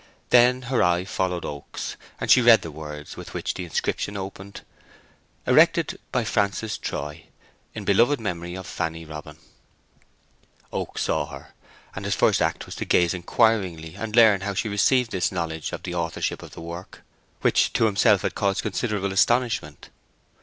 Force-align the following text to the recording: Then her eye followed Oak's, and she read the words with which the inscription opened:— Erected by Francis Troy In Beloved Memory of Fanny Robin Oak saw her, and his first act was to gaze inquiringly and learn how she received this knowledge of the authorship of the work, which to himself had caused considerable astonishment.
Then 0.31 0.63
her 0.63 0.81
eye 0.81 1.05
followed 1.05 1.45
Oak's, 1.45 1.95
and 2.19 2.31
she 2.31 2.41
read 2.41 2.63
the 2.63 2.71
words 2.71 3.15
with 3.15 3.35
which 3.35 3.53
the 3.53 3.65
inscription 3.65 4.17
opened:— 4.17 4.61
Erected 5.45 5.99
by 6.11 6.23
Francis 6.23 6.75
Troy 6.79 7.25
In 7.75 7.85
Beloved 7.85 8.19
Memory 8.19 8.55
of 8.55 8.65
Fanny 8.65 9.05
Robin 9.05 9.37
Oak 10.73 10.97
saw 10.97 11.27
her, 11.27 11.53
and 11.95 12.03
his 12.05 12.15
first 12.15 12.41
act 12.41 12.65
was 12.65 12.73
to 12.77 12.85
gaze 12.85 13.13
inquiringly 13.13 13.93
and 13.93 14.15
learn 14.15 14.41
how 14.41 14.55
she 14.55 14.69
received 14.69 15.11
this 15.11 15.31
knowledge 15.31 15.71
of 15.71 15.83
the 15.83 15.93
authorship 15.93 16.41
of 16.41 16.53
the 16.53 16.61
work, 16.61 17.03
which 17.41 17.71
to 17.73 17.85
himself 17.85 18.23
had 18.23 18.33
caused 18.33 18.63
considerable 18.63 19.13
astonishment. 19.13 19.89